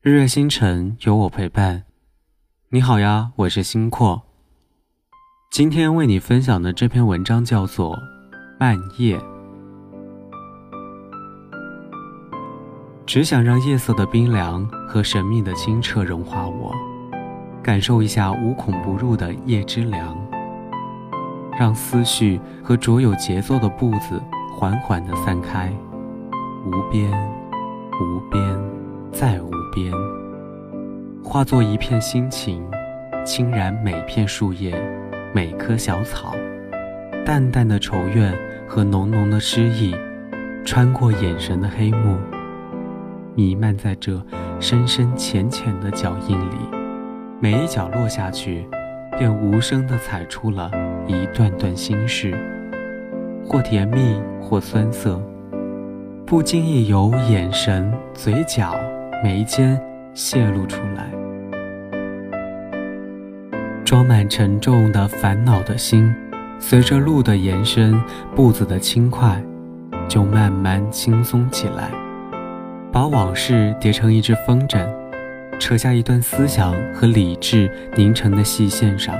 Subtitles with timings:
[0.00, 1.82] 日月星辰有我陪伴。
[2.68, 4.22] 你好呀，我是星阔。
[5.50, 7.96] 今天为你分享的这篇文章叫做
[8.60, 9.18] 《漫夜》，
[13.04, 16.72] 只想让夜色的冰凉和神秘的清澈融化我，
[17.60, 20.16] 感受一下无孔不入的夜之凉，
[21.58, 24.22] 让思绪和卓有节奏的步子
[24.56, 25.72] 缓缓地散开，
[26.64, 27.10] 无边，
[28.00, 28.40] 无边，
[29.12, 29.50] 再无。
[29.70, 29.92] 边，
[31.22, 32.66] 化作一片心情，
[33.24, 34.74] 轻染每片树叶，
[35.32, 36.34] 每棵小草。
[37.24, 38.34] 淡淡的愁怨
[38.66, 39.94] 和浓浓的诗意，
[40.64, 42.16] 穿过眼神的黑幕，
[43.34, 44.20] 弥漫在这
[44.58, 46.56] 深深浅浅的脚印里。
[47.38, 48.66] 每一脚落下去，
[49.18, 50.70] 便无声地踩出了
[51.06, 52.34] 一段段心事，
[53.46, 55.22] 或甜蜜，或酸涩，
[56.26, 58.74] 不经意由眼神、嘴角。
[59.22, 59.80] 眉间
[60.14, 61.10] 泄露出来，
[63.84, 66.14] 装满沉重的烦恼的心，
[66.60, 68.00] 随着路的延伸，
[68.36, 69.42] 步子的轻快，
[70.06, 71.90] 就慢慢轻松起来。
[72.92, 74.88] 把往事叠成一只风筝，
[75.58, 79.16] 扯下一段思想和理智凝成的细线上，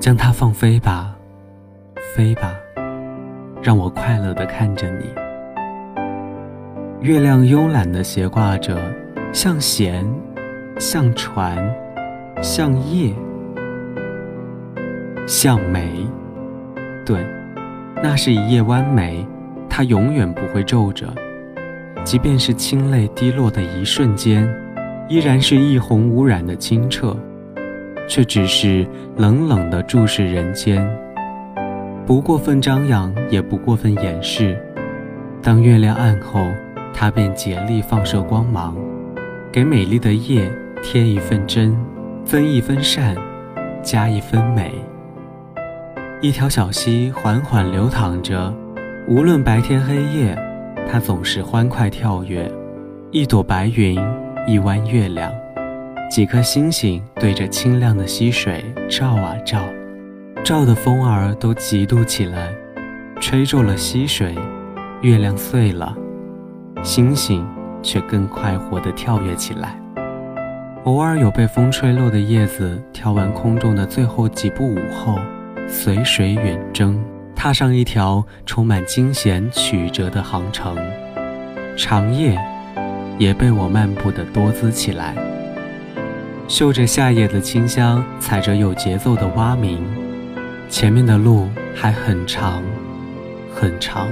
[0.00, 1.14] 将它放飞吧，
[2.16, 2.52] 飞吧，
[3.62, 5.04] 让我快乐地看着你。
[7.00, 8.76] 月亮慵懒地斜挂着。
[9.32, 10.04] 像弦，
[10.78, 11.56] 像船，
[12.42, 13.14] 像叶，
[15.26, 15.88] 像眉。
[17.06, 17.26] 对，
[18.02, 19.26] 那是一叶弯眉，
[19.70, 21.06] 它永远不会皱着。
[22.04, 24.46] 即便是清泪滴落的一瞬间，
[25.08, 27.16] 依然是一泓无染的清澈，
[28.06, 28.86] 却只是
[29.16, 30.86] 冷冷地注视人间，
[32.04, 34.60] 不过分张扬，也不过分掩饰。
[35.42, 36.46] 当月亮暗后，
[36.92, 38.76] 它便竭力放射光芒。
[39.52, 40.50] 给美丽的夜
[40.82, 41.76] 添一份真，
[42.24, 43.14] 增一分善，
[43.82, 44.72] 加一分美。
[46.22, 48.50] 一条小溪缓缓流淌着，
[49.06, 50.34] 无论白天黑夜，
[50.90, 52.50] 它总是欢快跳跃。
[53.10, 54.00] 一朵白云，
[54.48, 55.30] 一弯月亮，
[56.10, 59.60] 几颗星星对着清亮的溪水照啊照，
[60.42, 62.48] 照的风儿都嫉妒起来，
[63.20, 64.34] 吹皱了溪水，
[65.02, 65.94] 月亮碎了，
[66.82, 67.46] 星星。
[67.82, 69.76] 却更快活地跳跃起来。
[70.84, 75.18] 偶尔有被风吹落的叶子，跳完空中的最后几步舞后，
[75.68, 76.98] 随水远征，
[77.36, 80.76] 踏上一条充满惊险曲折的航程。
[81.76, 82.36] 长夜
[83.16, 85.14] 也被我漫步的多姿起来，
[86.48, 89.78] 嗅着夏夜的清香，踩着有节奏的蛙鸣，
[90.68, 92.62] 前面的路还很长，
[93.54, 94.08] 很长。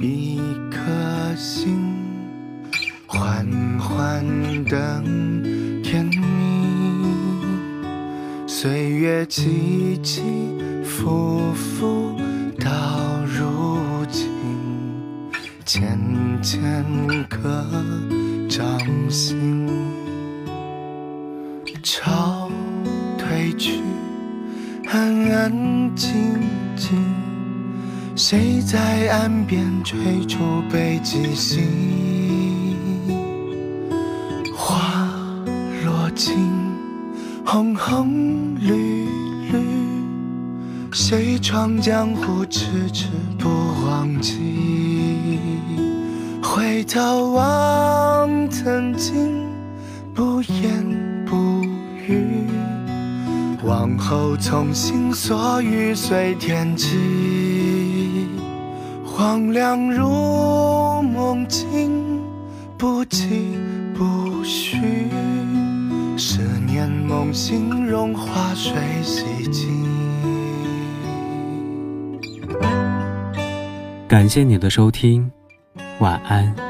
[0.00, 0.40] 一
[0.70, 1.76] 颗心，
[3.06, 3.46] 缓
[3.78, 4.24] 缓
[4.64, 6.22] 等天明。
[8.46, 10.22] 岁月起起
[10.82, 12.18] 伏伏
[12.58, 14.26] 到如今，
[15.66, 15.98] 浅
[16.40, 16.82] 浅
[17.28, 17.66] 刻
[18.48, 19.68] 掌心。
[21.82, 22.50] 潮
[23.18, 23.82] 退去，
[24.88, 26.40] 安安静
[26.74, 27.19] 静。
[28.22, 31.64] 谁在岸边吹出北极星？
[34.54, 35.08] 花
[35.82, 36.34] 落尽，
[37.46, 39.06] 红红绿
[39.50, 39.58] 绿。
[40.92, 43.06] 谁闯江湖，迟迟
[43.38, 43.48] 不
[43.86, 45.38] 忘记？
[46.42, 49.46] 回头望曾经，
[50.14, 51.64] 不言不
[52.06, 52.44] 语。
[53.64, 56.98] 往后从心所欲随天起，
[59.20, 62.22] 光亮如梦境，
[62.78, 63.54] 不疾
[63.94, 64.78] 不徐，
[66.16, 68.72] 十年梦醒，融化水
[69.02, 69.84] 洗净。
[74.08, 75.30] 感谢你的收听，
[75.98, 76.69] 晚安。